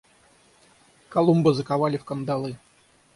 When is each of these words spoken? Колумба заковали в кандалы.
Колумба 1.09 1.53
заковали 1.53 1.97
в 1.97 2.05
кандалы. 2.05 2.57